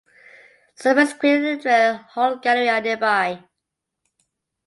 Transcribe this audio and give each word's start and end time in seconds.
Sullivans 0.73 1.13
Creek 1.13 1.35
and 1.35 1.45
the 1.45 1.55
Drill 1.61 1.97
Hall 2.13 2.37
Gallery 2.37 2.69
are 2.69 2.81
nearby. 2.81 3.43